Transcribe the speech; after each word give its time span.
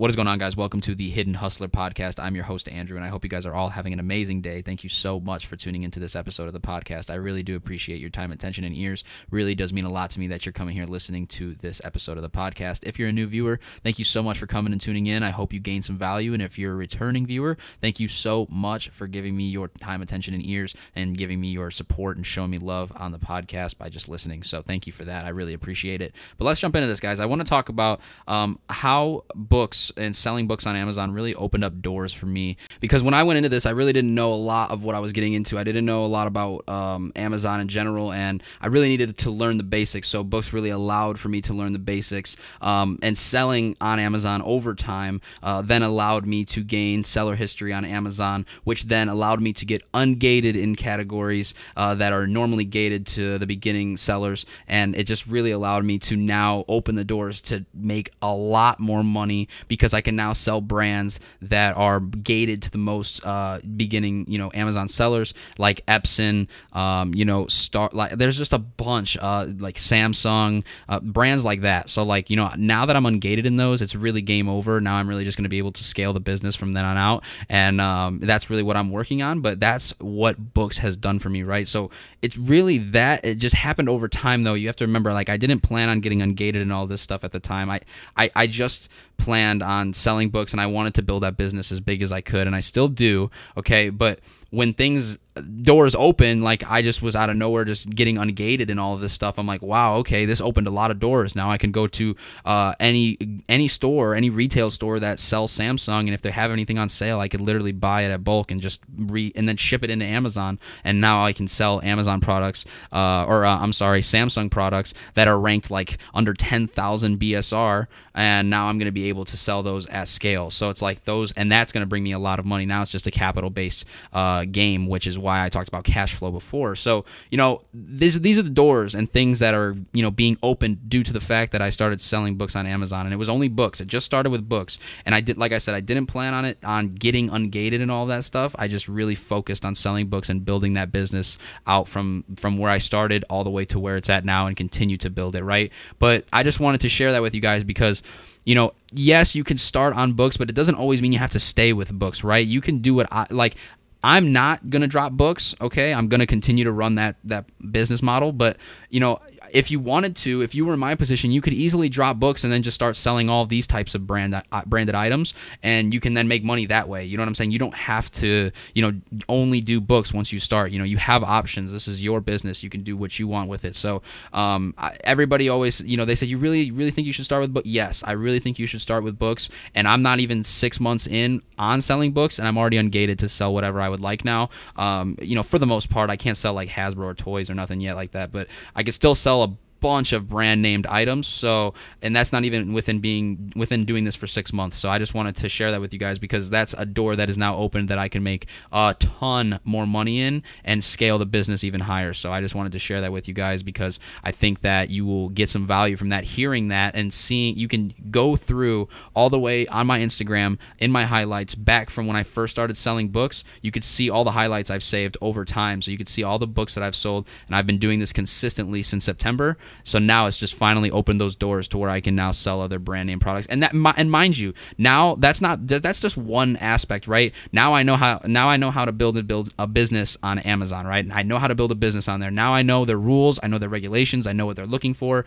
What 0.00 0.08
is 0.08 0.16
going 0.16 0.28
on, 0.28 0.38
guys? 0.38 0.56
Welcome 0.56 0.80
to 0.80 0.94
the 0.94 1.10
Hidden 1.10 1.34
Hustler 1.34 1.68
podcast. 1.68 2.24
I'm 2.24 2.34
your 2.34 2.44
host, 2.44 2.70
Andrew, 2.70 2.96
and 2.96 3.04
I 3.04 3.10
hope 3.10 3.22
you 3.22 3.28
guys 3.28 3.44
are 3.44 3.52
all 3.52 3.68
having 3.68 3.92
an 3.92 4.00
amazing 4.00 4.40
day. 4.40 4.62
Thank 4.62 4.82
you 4.82 4.88
so 4.88 5.20
much 5.20 5.46
for 5.46 5.56
tuning 5.56 5.82
into 5.82 6.00
this 6.00 6.16
episode 6.16 6.46
of 6.46 6.54
the 6.54 6.58
podcast. 6.58 7.10
I 7.10 7.16
really 7.16 7.42
do 7.42 7.54
appreciate 7.54 8.00
your 8.00 8.08
time, 8.08 8.32
attention, 8.32 8.64
and 8.64 8.74
ears. 8.74 9.04
Really 9.30 9.54
does 9.54 9.74
mean 9.74 9.84
a 9.84 9.90
lot 9.90 10.08
to 10.12 10.20
me 10.20 10.26
that 10.28 10.46
you're 10.46 10.54
coming 10.54 10.74
here 10.74 10.86
listening 10.86 11.26
to 11.26 11.52
this 11.52 11.84
episode 11.84 12.16
of 12.16 12.22
the 12.22 12.30
podcast. 12.30 12.86
If 12.86 12.98
you're 12.98 13.10
a 13.10 13.12
new 13.12 13.26
viewer, 13.26 13.60
thank 13.82 13.98
you 13.98 14.06
so 14.06 14.22
much 14.22 14.38
for 14.38 14.46
coming 14.46 14.72
and 14.72 14.80
tuning 14.80 15.04
in. 15.04 15.22
I 15.22 15.32
hope 15.32 15.52
you 15.52 15.60
gain 15.60 15.82
some 15.82 15.98
value. 15.98 16.32
And 16.32 16.40
if 16.40 16.58
you're 16.58 16.72
a 16.72 16.76
returning 16.76 17.26
viewer, 17.26 17.58
thank 17.82 18.00
you 18.00 18.08
so 18.08 18.46
much 18.50 18.88
for 18.88 19.06
giving 19.06 19.36
me 19.36 19.50
your 19.50 19.68
time, 19.68 20.00
attention, 20.00 20.32
and 20.32 20.46
ears 20.46 20.74
and 20.96 21.14
giving 21.14 21.42
me 21.42 21.48
your 21.48 21.70
support 21.70 22.16
and 22.16 22.24
showing 22.24 22.52
me 22.52 22.56
love 22.56 22.90
on 22.96 23.12
the 23.12 23.18
podcast 23.18 23.76
by 23.76 23.90
just 23.90 24.08
listening. 24.08 24.44
So 24.44 24.62
thank 24.62 24.86
you 24.86 24.94
for 24.94 25.04
that. 25.04 25.26
I 25.26 25.28
really 25.28 25.52
appreciate 25.52 26.00
it. 26.00 26.14
But 26.38 26.46
let's 26.46 26.58
jump 26.60 26.74
into 26.74 26.88
this, 26.88 27.00
guys. 27.00 27.20
I 27.20 27.26
want 27.26 27.42
to 27.42 27.46
talk 27.46 27.68
about 27.68 28.00
um, 28.26 28.58
how 28.70 29.24
books 29.34 29.89
and 29.96 30.14
selling 30.14 30.46
books 30.46 30.66
on 30.66 30.76
Amazon 30.76 31.12
really 31.12 31.34
opened 31.34 31.64
up 31.64 31.80
doors 31.80 32.12
for 32.12 32.26
me 32.26 32.56
because 32.80 33.02
when 33.02 33.14
I 33.14 33.22
went 33.22 33.38
into 33.38 33.48
this, 33.48 33.66
I 33.66 33.70
really 33.70 33.92
didn't 33.92 34.14
know 34.14 34.32
a 34.32 34.34
lot 34.34 34.70
of 34.70 34.84
what 34.84 34.94
I 34.94 35.00
was 35.00 35.12
getting 35.12 35.32
into. 35.34 35.58
I 35.58 35.64
didn't 35.64 35.84
know 35.84 36.04
a 36.04 36.06
lot 36.06 36.26
about 36.26 36.68
um, 36.68 37.12
Amazon 37.16 37.60
in 37.60 37.68
general, 37.68 38.12
and 38.12 38.42
I 38.60 38.66
really 38.68 38.88
needed 38.88 39.18
to 39.18 39.30
learn 39.30 39.56
the 39.56 39.62
basics. 39.62 40.08
So 40.08 40.22
books 40.22 40.52
really 40.52 40.70
allowed 40.70 41.18
for 41.18 41.28
me 41.28 41.40
to 41.42 41.54
learn 41.54 41.72
the 41.72 41.78
basics, 41.78 42.36
um, 42.60 42.98
and 43.02 43.16
selling 43.16 43.76
on 43.80 43.98
Amazon 43.98 44.42
over 44.42 44.74
time 44.74 45.20
uh, 45.42 45.62
then 45.62 45.82
allowed 45.82 46.26
me 46.26 46.44
to 46.44 46.62
gain 46.62 47.04
seller 47.04 47.34
history 47.34 47.72
on 47.72 47.84
Amazon, 47.84 48.46
which 48.64 48.84
then 48.84 49.08
allowed 49.08 49.40
me 49.40 49.52
to 49.52 49.64
get 49.64 49.82
ungated 49.92 50.56
in 50.56 50.76
categories 50.76 51.54
uh, 51.76 51.94
that 51.94 52.12
are 52.12 52.26
normally 52.26 52.64
gated 52.64 53.06
to 53.06 53.38
the 53.38 53.46
beginning 53.46 53.96
sellers, 53.96 54.46
and 54.68 54.96
it 54.96 55.04
just 55.04 55.26
really 55.26 55.50
allowed 55.50 55.84
me 55.84 55.98
to 55.98 56.16
now 56.16 56.64
open 56.68 56.94
the 56.94 57.04
doors 57.04 57.40
to 57.42 57.64
make 57.74 58.10
a 58.22 58.34
lot 58.34 58.80
more 58.80 59.02
money 59.02 59.48
because 59.68 59.79
because 59.80 59.94
I 59.94 60.02
can 60.02 60.14
now 60.14 60.34
sell 60.34 60.60
brands 60.60 61.20
that 61.40 61.74
are 61.74 62.00
gated 62.00 62.60
to 62.64 62.70
the 62.70 62.76
most 62.76 63.24
uh, 63.24 63.60
beginning, 63.78 64.26
you 64.28 64.36
know, 64.36 64.50
Amazon 64.52 64.88
sellers 64.88 65.32
like 65.56 65.84
Epson, 65.86 66.48
um, 66.74 67.14
you 67.14 67.24
know, 67.24 67.46
Star. 67.46 67.88
Like, 67.90 68.12
there's 68.12 68.36
just 68.36 68.52
a 68.52 68.58
bunch, 68.58 69.16
uh, 69.18 69.46
like 69.58 69.76
Samsung, 69.76 70.66
uh, 70.86 71.00
brands 71.00 71.46
like 71.46 71.62
that. 71.62 71.88
So 71.88 72.02
like, 72.02 72.28
you 72.28 72.36
know, 72.36 72.50
now 72.58 72.84
that 72.84 72.94
I'm 72.94 73.04
ungated 73.04 73.46
in 73.46 73.56
those, 73.56 73.80
it's 73.80 73.96
really 73.96 74.20
game 74.20 74.50
over. 74.50 74.82
Now 74.82 74.96
I'm 74.96 75.08
really 75.08 75.24
just 75.24 75.38
going 75.38 75.44
to 75.44 75.48
be 75.48 75.56
able 75.56 75.72
to 75.72 75.82
scale 75.82 76.12
the 76.12 76.20
business 76.20 76.54
from 76.54 76.74
then 76.74 76.84
on 76.84 76.98
out, 76.98 77.24
and 77.48 77.80
um, 77.80 78.18
that's 78.18 78.50
really 78.50 78.62
what 78.62 78.76
I'm 78.76 78.90
working 78.90 79.22
on. 79.22 79.40
But 79.40 79.60
that's 79.60 79.98
what 79.98 80.52
books 80.52 80.76
has 80.78 80.98
done 80.98 81.20
for 81.20 81.30
me, 81.30 81.42
right? 81.42 81.66
So 81.66 81.90
it's 82.20 82.36
really 82.36 82.76
that. 82.78 83.24
It 83.24 83.36
just 83.36 83.56
happened 83.56 83.88
over 83.88 84.08
time, 84.08 84.42
though. 84.42 84.52
You 84.52 84.66
have 84.66 84.76
to 84.76 84.84
remember, 84.84 85.14
like, 85.14 85.30
I 85.30 85.38
didn't 85.38 85.60
plan 85.60 85.88
on 85.88 86.00
getting 86.00 86.18
ungated 86.18 86.60
and 86.60 86.70
all 86.70 86.86
this 86.86 87.00
stuff 87.00 87.24
at 87.24 87.32
the 87.32 87.40
time. 87.40 87.70
I, 87.70 87.80
I, 88.14 88.30
I 88.36 88.46
just 88.46 88.92
planned 89.16 89.62
selling 89.92 90.30
books 90.30 90.52
and 90.52 90.60
I 90.60 90.66
wanted 90.66 90.94
to 90.94 91.02
build 91.02 91.22
that 91.22 91.36
business 91.36 91.70
as 91.72 91.80
big 91.80 92.02
as 92.02 92.12
I 92.12 92.20
could 92.20 92.46
and 92.46 92.56
I 92.56 92.60
still 92.60 92.88
do 92.88 93.30
okay? 93.56 93.90
But 93.90 94.20
when 94.50 94.72
things 94.72 95.18
doors 95.40 95.94
open 95.94 96.42
like 96.42 96.62
i 96.68 96.82
just 96.82 97.02
was 97.02 97.16
out 97.16 97.30
of 97.30 97.36
nowhere 97.36 97.64
just 97.64 97.90
getting 97.90 98.16
ungated 98.16 98.70
and 98.70 98.78
all 98.78 98.94
of 98.94 99.00
this 99.00 99.12
stuff. 99.12 99.38
I'm 99.38 99.46
like 99.46 99.62
wow 99.62 99.96
okay 99.96 100.24
this 100.24 100.40
opened 100.40 100.66
a 100.66 100.70
lot 100.70 100.90
of 100.90 100.98
doors. 100.98 101.34
Now 101.36 101.50
i 101.50 101.58
can 101.58 101.72
go 101.72 101.86
to 101.86 102.16
uh, 102.44 102.74
any 102.80 103.18
any 103.48 103.68
store 103.68 104.14
any 104.14 104.30
retail 104.30 104.70
store 104.70 104.98
that 105.00 105.18
sells 105.18 105.52
samsung 105.52 106.00
and 106.00 106.14
if 106.14 106.22
they 106.22 106.30
have 106.30 106.50
anything 106.50 106.78
on 106.78 106.88
sale 106.88 107.20
i 107.20 107.28
could 107.28 107.40
literally 107.40 107.72
buy 107.72 108.02
it 108.02 108.10
at 108.10 108.24
bulk 108.24 108.50
and 108.50 108.60
just 108.60 108.82
re 108.96 109.32
and 109.34 109.48
then 109.48 109.56
ship 109.56 109.82
it 109.82 109.90
into 109.90 110.04
amazon. 110.04 110.58
And 110.84 111.00
now 111.00 111.24
i 111.24 111.32
can 111.32 111.48
sell 111.48 111.80
amazon 111.82 112.20
products 112.20 112.64
uh, 112.92 113.24
or 113.28 113.44
uh, 113.44 113.58
i'm 113.58 113.72
sorry 113.72 114.00
samsung 114.00 114.50
products 114.50 114.94
that 115.14 115.28
are 115.28 115.38
ranked 115.38 115.70
like 115.70 115.98
under 116.14 116.34
10000 116.34 117.18
bsr 117.18 117.86
and 118.14 118.50
now 118.50 118.68
i'm 118.68 118.78
going 118.78 118.86
to 118.86 118.92
be 118.92 119.08
able 119.08 119.24
to 119.24 119.36
sell 119.36 119.62
those 119.62 119.86
at 119.86 120.08
scale. 120.08 120.50
So 120.50 120.70
it's 120.70 120.82
like 120.82 121.04
those 121.04 121.32
and 121.32 121.50
that's 121.50 121.72
going 121.72 121.82
to 121.82 121.88
bring 121.88 122.02
me 122.02 122.12
a 122.12 122.18
lot 122.18 122.38
of 122.38 122.44
money. 122.44 122.66
Now 122.66 122.82
it's 122.82 122.90
just 122.90 123.06
a 123.06 123.10
capital 123.10 123.50
based 123.50 123.88
uh, 124.12 124.44
game, 124.44 124.86
which 124.86 125.06
is 125.06 125.18
why 125.18 125.29
I 125.38 125.48
talked 125.48 125.68
about 125.68 125.84
cash 125.84 126.14
flow 126.14 126.30
before. 126.30 126.74
So, 126.74 127.04
you 127.30 127.38
know, 127.38 127.62
these 127.72 128.20
these 128.20 128.38
are 128.38 128.42
the 128.42 128.50
doors 128.50 128.94
and 128.94 129.10
things 129.10 129.38
that 129.40 129.54
are, 129.54 129.76
you 129.92 130.02
know, 130.02 130.10
being 130.10 130.36
opened 130.42 130.88
due 130.88 131.02
to 131.02 131.12
the 131.12 131.20
fact 131.20 131.52
that 131.52 131.62
I 131.62 131.70
started 131.70 132.00
selling 132.00 132.36
books 132.36 132.56
on 132.56 132.66
Amazon 132.66 133.06
and 133.06 133.12
it 133.12 133.16
was 133.16 133.28
only 133.28 133.48
books. 133.48 133.80
It 133.80 133.88
just 133.88 134.06
started 134.06 134.30
with 134.30 134.48
books. 134.48 134.78
And 135.04 135.14
I 135.14 135.20
did 135.20 135.38
like 135.38 135.52
I 135.52 135.58
said, 135.58 135.74
I 135.74 135.80
didn't 135.80 136.06
plan 136.06 136.34
on 136.34 136.44
it 136.44 136.58
on 136.64 136.88
getting 136.88 137.28
ungated 137.28 137.80
and 137.80 137.90
all 137.90 138.06
that 138.06 138.24
stuff. 138.24 138.54
I 138.58 138.68
just 138.68 138.88
really 138.88 139.14
focused 139.14 139.64
on 139.64 139.74
selling 139.74 140.06
books 140.06 140.28
and 140.28 140.44
building 140.44 140.72
that 140.74 140.92
business 140.92 141.38
out 141.66 141.88
from 141.88 142.24
from 142.36 142.58
where 142.58 142.70
I 142.70 142.78
started 142.78 143.24
all 143.30 143.44
the 143.44 143.50
way 143.50 143.64
to 143.66 143.78
where 143.78 143.96
it's 143.96 144.10
at 144.10 144.24
now 144.24 144.46
and 144.46 144.56
continue 144.56 144.96
to 144.98 145.10
build 145.10 145.34
it, 145.34 145.44
right? 145.44 145.72
But 145.98 146.24
I 146.32 146.42
just 146.42 146.60
wanted 146.60 146.80
to 146.82 146.88
share 146.88 147.12
that 147.12 147.22
with 147.22 147.34
you 147.34 147.40
guys 147.40 147.64
because 147.64 148.02
you 148.44 148.54
know, 148.54 148.72
yes, 148.90 149.36
you 149.36 149.44
can 149.44 149.58
start 149.58 149.94
on 149.94 150.14
books, 150.14 150.36
but 150.36 150.48
it 150.48 150.54
doesn't 150.54 150.74
always 150.74 151.02
mean 151.02 151.12
you 151.12 151.18
have 151.18 151.30
to 151.32 151.38
stay 151.38 151.72
with 151.72 151.92
books, 151.92 152.24
right? 152.24 152.46
You 152.46 152.60
can 152.60 152.78
do 152.78 152.94
what 152.94 153.06
I 153.10 153.26
like. 153.30 153.56
I'm 154.02 154.32
not 154.32 154.70
gonna 154.70 154.86
drop 154.86 155.12
books. 155.12 155.54
Okay, 155.60 155.92
I'm 155.92 156.08
gonna 156.08 156.26
continue 156.26 156.64
to 156.64 156.72
run 156.72 156.94
that 156.96 157.16
that 157.24 157.46
business 157.70 158.02
model. 158.02 158.32
But 158.32 158.56
you 158.88 159.00
know, 159.00 159.20
if 159.52 159.70
you 159.70 159.80
wanted 159.80 160.16
to, 160.16 160.42
if 160.42 160.54
you 160.54 160.64
were 160.64 160.74
in 160.74 160.80
my 160.80 160.94
position, 160.94 161.30
you 161.30 161.40
could 161.40 161.52
easily 161.52 161.88
drop 161.88 162.18
books 162.18 162.44
and 162.44 162.52
then 162.52 162.62
just 162.62 162.74
start 162.74 162.96
selling 162.96 163.28
all 163.28 163.46
these 163.46 163.66
types 163.66 163.94
of 163.94 164.06
brand 164.06 164.34
uh, 164.34 164.62
branded 164.66 164.94
items, 164.94 165.34
and 165.62 165.92
you 165.92 166.00
can 166.00 166.14
then 166.14 166.28
make 166.28 166.44
money 166.44 166.66
that 166.66 166.88
way. 166.88 167.04
You 167.04 167.16
know 167.16 167.22
what 167.22 167.28
I'm 167.28 167.34
saying? 167.34 167.50
You 167.50 167.58
don't 167.58 167.74
have 167.74 168.10
to, 168.12 168.50
you 168.74 168.82
know, 168.82 169.00
only 169.28 169.60
do 169.60 169.80
books 169.80 170.14
once 170.14 170.32
you 170.32 170.38
start. 170.38 170.70
You 170.70 170.78
know, 170.78 170.84
you 170.84 170.96
have 170.98 171.22
options. 171.22 171.72
This 171.72 171.88
is 171.88 172.04
your 172.04 172.20
business. 172.20 172.62
You 172.62 172.70
can 172.70 172.82
do 172.82 172.96
what 172.96 173.18
you 173.18 173.26
want 173.28 173.48
with 173.48 173.64
it. 173.64 173.74
So, 173.74 174.02
um, 174.32 174.74
everybody 175.04 175.48
always, 175.48 175.82
you 175.82 175.96
know, 175.96 176.04
they 176.04 176.14
say 176.14 176.26
you 176.26 176.38
really, 176.38 176.70
really 176.70 176.90
think 176.90 177.06
you 177.06 177.12
should 177.12 177.24
start 177.24 177.42
with 177.42 177.52
books. 177.52 177.66
Yes, 177.66 178.04
I 178.04 178.12
really 178.12 178.40
think 178.40 178.58
you 178.58 178.66
should 178.66 178.80
start 178.80 179.04
with 179.04 179.18
books. 179.18 179.50
And 179.74 179.88
I'm 179.88 180.02
not 180.02 180.20
even 180.20 180.44
six 180.44 180.80
months 180.80 181.06
in 181.06 181.42
on 181.58 181.80
selling 181.80 182.12
books, 182.12 182.38
and 182.38 182.48
I'm 182.48 182.56
already 182.56 182.78
ungated 182.78 183.18
to 183.18 183.28
sell 183.28 183.52
whatever 183.52 183.80
I 183.80 183.88
would 183.88 184.00
like 184.00 184.24
now. 184.24 184.50
Um, 184.76 185.16
you 185.20 185.34
know, 185.34 185.42
for 185.42 185.58
the 185.58 185.66
most 185.66 185.90
part, 185.90 186.10
I 186.10 186.16
can't 186.16 186.36
sell 186.36 186.54
like 186.54 186.68
Hasbro 186.68 187.04
or 187.04 187.14
toys 187.14 187.50
or 187.50 187.54
nothing 187.54 187.80
yet 187.80 187.96
like 187.96 188.12
that, 188.12 188.32
but 188.32 188.48
I 188.74 188.82
can 188.82 188.92
still 188.92 189.14
sell 189.14 189.39
bunch 189.80 190.12
of 190.12 190.28
brand 190.28 190.62
named 190.62 190.86
items. 190.86 191.26
So, 191.26 191.74
and 192.02 192.14
that's 192.14 192.32
not 192.32 192.44
even 192.44 192.72
within 192.72 193.00
being 193.00 193.52
within 193.56 193.84
doing 193.84 194.04
this 194.04 194.16
for 194.16 194.26
six 194.26 194.52
months. 194.52 194.76
So, 194.76 194.88
I 194.90 194.98
just 194.98 195.14
wanted 195.14 195.36
to 195.36 195.48
share 195.48 195.70
that 195.70 195.80
with 195.80 195.92
you 195.92 195.98
guys 195.98 196.18
because 196.18 196.50
that's 196.50 196.74
a 196.74 196.86
door 196.86 197.16
that 197.16 197.28
is 197.28 197.38
now 197.38 197.56
open 197.56 197.86
that 197.86 197.98
I 197.98 198.08
can 198.08 198.22
make 198.22 198.46
a 198.72 198.94
ton 198.98 199.58
more 199.64 199.86
money 199.86 200.20
in 200.20 200.42
and 200.64 200.82
scale 200.84 201.18
the 201.18 201.26
business 201.26 201.64
even 201.64 201.80
higher. 201.80 202.12
So, 202.12 202.32
I 202.32 202.40
just 202.40 202.54
wanted 202.54 202.72
to 202.72 202.78
share 202.78 203.00
that 203.00 203.12
with 203.12 203.28
you 203.28 203.34
guys 203.34 203.62
because 203.62 203.98
I 204.22 204.30
think 204.30 204.60
that 204.60 204.90
you 204.90 205.06
will 205.06 205.28
get 205.30 205.48
some 205.48 205.66
value 205.66 205.96
from 205.96 206.10
that, 206.10 206.24
hearing 206.24 206.68
that 206.68 206.94
and 206.94 207.12
seeing 207.12 207.56
you 207.56 207.68
can 207.68 207.92
go 208.10 208.36
through 208.36 208.88
all 209.14 209.30
the 209.30 209.40
way 209.40 209.66
on 209.68 209.86
my 209.86 210.00
Instagram 210.00 210.58
in 210.78 210.92
my 210.92 211.04
highlights 211.04 211.54
back 211.54 211.90
from 211.90 212.06
when 212.06 212.16
I 212.16 212.22
first 212.22 212.52
started 212.52 212.76
selling 212.76 213.08
books. 213.08 213.44
You 213.62 213.70
could 213.70 213.84
see 213.84 214.10
all 214.10 214.24
the 214.24 214.32
highlights 214.32 214.70
I've 214.70 214.82
saved 214.82 215.16
over 215.20 215.44
time. 215.44 215.82
So, 215.82 215.90
you 215.90 215.98
could 215.98 216.08
see 216.08 216.22
all 216.22 216.38
the 216.38 216.46
books 216.46 216.74
that 216.74 216.84
I've 216.84 216.96
sold, 216.96 217.28
and 217.46 217.56
I've 217.56 217.66
been 217.66 217.78
doing 217.78 218.00
this 218.00 218.12
consistently 218.12 218.82
since 218.82 219.04
September. 219.04 219.56
So 219.84 219.98
now 219.98 220.26
it's 220.26 220.38
just 220.38 220.54
finally 220.54 220.90
opened 220.90 221.20
those 221.20 221.36
doors 221.36 221.68
to 221.68 221.78
where 221.78 221.90
I 221.90 222.00
can 222.00 222.14
now 222.14 222.30
sell 222.30 222.60
other 222.60 222.78
brand 222.78 223.06
name 223.06 223.18
products. 223.18 223.46
And 223.46 223.62
that 223.62 223.72
and 223.74 224.10
mind 224.10 224.38
you, 224.38 224.54
now 224.78 225.14
that's 225.16 225.40
not 225.40 225.66
that's 225.66 226.00
just 226.00 226.16
one 226.16 226.56
aspect, 226.56 227.06
right? 227.06 227.34
Now 227.52 227.74
I 227.74 227.82
know 227.82 227.96
how 227.96 228.20
now 228.24 228.48
I 228.48 228.56
know 228.56 228.70
how 228.70 228.84
to 228.84 228.92
build 228.92 229.16
and 229.16 229.26
build 229.26 229.52
a 229.58 229.66
business 229.66 230.16
on 230.22 230.38
Amazon, 230.40 230.86
right? 230.86 231.06
I 231.12 231.22
know 231.22 231.38
how 231.38 231.48
to 231.48 231.54
build 231.54 231.72
a 231.72 231.76
business 231.76 232.08
on 232.08 232.20
there. 232.20 232.30
Now 232.30 232.52
I 232.52 232.62
know 232.62 232.84
their 232.84 232.98
rules, 232.98 233.40
I 233.42 233.48
know 233.48 233.58
their 233.58 233.68
regulations, 233.68 234.26
I 234.26 234.32
know 234.32 234.46
what 234.46 234.56
they're 234.56 234.66
looking 234.66 234.94
for. 234.94 235.24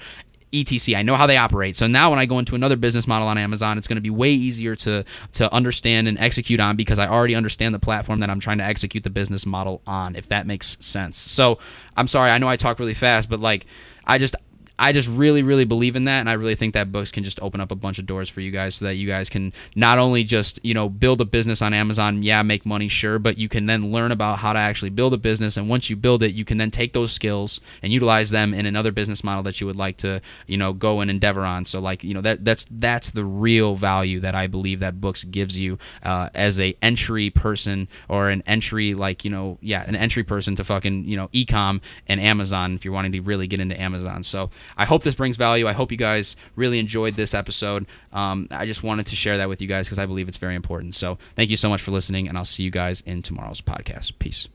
Etc. 0.54 1.00
I 1.00 1.04
know 1.04 1.16
how 1.16 1.28
they 1.28 1.38
operate. 1.38 1.76
So 1.76 1.88
now 1.88 2.10
when 2.10 2.20
I 2.20 2.26
go 2.26 2.40
into 2.40 2.56
another 2.56 2.78
business 2.78 3.08
model 3.08 3.28
on 3.28 3.38
Amazon, 3.38 3.78
it's 3.78 3.88
going 3.88 3.98
to 3.98 4.02
be 4.02 4.10
way 4.10 4.32
easier 4.32 4.76
to 4.78 5.04
to 5.34 5.54
understand 5.54 6.08
and 6.08 6.18
execute 6.20 6.60
on 6.60 6.76
because 6.76 7.00
I 7.00 7.08
already 7.08 7.36
understand 7.36 7.74
the 7.74 7.80
platform 7.80 8.20
that 8.20 8.30
I'm 8.30 8.40
trying 8.40 8.60
to 8.60 8.66
execute 8.66 9.04
the 9.04 9.10
business 9.10 9.46
model 9.46 9.82
on. 9.88 10.16
If 10.16 10.28
that 10.30 10.48
makes 10.48 10.78
sense. 10.86 11.18
So 11.18 11.60
I'm 11.98 12.08
sorry, 12.08 12.32
I 12.32 12.38
know 12.38 12.48
I 12.48 12.56
talk 12.56 12.80
really 12.80 12.94
fast, 12.94 13.30
but 13.30 13.40
like 13.40 13.66
I 14.06 14.18
just 14.18 14.36
I 14.80 14.92
just 14.92 15.08
really, 15.08 15.44
really 15.44 15.66
believe 15.66 15.96
in 15.96 16.06
that, 16.06 16.20
and 16.20 16.30
I 16.30 16.34
really 16.34 16.56
think 16.56 16.74
that 16.74 16.92
books 16.92 17.12
can 17.12 17.24
just 17.24 17.42
open 17.42 17.62
up 17.62 17.72
a 17.72 17.76
bunch 17.76 18.00
of 18.00 18.06
doors 18.06 18.28
for 18.28 18.42
you 18.42 18.52
guys, 18.52 18.76
so 18.76 18.86
that 18.86 18.96
you 18.96 19.08
guys 19.08 19.30
can 19.30 19.54
not 19.76 20.00
only 20.00 20.24
just 20.24 20.60
you 20.64 20.74
know 20.74 20.90
build 20.90 21.22
a 21.22 21.26
business 21.26 21.62
on 21.62 21.74
Amazon, 21.74 22.24
yeah, 22.24 22.42
make 22.42 22.66
money, 22.66 22.88
sure, 22.88 23.20
but 23.20 23.38
you 23.38 23.48
can 23.48 23.66
then 23.68 23.92
learn 23.92 24.12
about 24.12 24.40
how 24.40 24.52
to 24.54 24.60
actually 24.60 24.90
build 24.90 25.14
a 25.14 25.18
business, 25.18 25.58
and 25.58 25.70
once 25.70 25.90
you 25.90 25.96
build 25.96 26.24
it, 26.24 26.34
you 26.34 26.44
can 26.44 26.58
then 26.58 26.72
take 26.72 26.94
those 26.94 27.12
skills 27.12 27.62
and 27.82 27.94
utilize 27.94 28.32
them 28.32 28.54
in 28.54 28.66
another 28.66 28.92
business 28.92 29.24
model 29.24 29.44
that 29.44 29.62
you 29.62 29.68
would 29.68 29.76
like 29.76 29.98
to 29.98 30.22
you 30.48 30.58
know 30.58 30.74
go 30.74 31.02
and 31.02 31.12
endeavor 31.12 31.42
on. 31.42 31.66
So 31.66 31.80
like 31.80 32.04
you 32.04 32.14
know 32.14 32.22
that 32.22 32.44
that's 32.44 32.66
that's 32.72 33.12
the 33.12 33.26
real 33.26 33.76
value 33.76 34.20
that 34.22 34.34
I 34.34 34.48
believe 34.48 34.80
that 34.80 35.00
books 35.00 35.24
gives 35.24 35.60
you 35.60 35.78
uh, 36.02 36.30
as 36.34 36.60
a 36.60 36.76
entry 36.82 37.30
person 37.30 37.88
or 38.10 38.30
an 38.30 38.42
entry 38.48 38.96
like 38.96 39.24
you 39.24 39.32
know 39.32 39.58
yeah 39.62 39.84
an 39.88 39.96
entry 39.96 40.24
person 40.24 40.56
to 40.56 40.64
fucking 40.64 41.06
you 41.06 41.16
know 41.16 41.28
ecom 41.28 41.82
and 42.08 42.20
Amazon 42.20 42.74
if 42.74 42.86
you're 42.86 42.94
wanting 42.94 43.12
to 43.12 43.22
really 43.22 43.48
get 43.48 43.60
into 43.60 43.80
Amazon. 43.80 44.24
So 44.24 44.50
I 44.78 44.86
hope 44.86 45.04
this 45.04 45.16
brings 45.16 45.38
value. 45.38 45.68
I 45.68 45.74
hope 45.74 45.92
you 45.92 45.98
guys 45.98 46.36
really 46.56 46.80
enjoyed 46.80 47.16
this 47.16 47.34
episode. 47.34 47.86
Um, 48.12 48.48
I 48.52 48.66
just 48.66 48.84
wanted 48.84 49.08
to 49.08 49.16
share 49.16 49.38
that 49.38 49.50
with 49.50 49.62
you 49.62 49.68
guys 49.68 49.88
because 49.88 50.00
I 50.00 50.06
believe 50.06 50.28
it's 50.28 50.38
very 50.38 50.56
important. 50.56 50.96
So 50.96 51.18
thank 51.36 51.50
you 51.50 51.58
so 51.58 51.70
much 51.70 51.82
for 51.82 51.92
listening, 51.92 52.28
and 52.28 52.38
I'll 52.38 52.46
see 52.46 52.64
you 52.64 52.72
guys 52.72 53.02
in 53.02 53.22
tomorrow's 53.22 53.62
podcast. 53.62 54.20
Peace. 54.20 54.48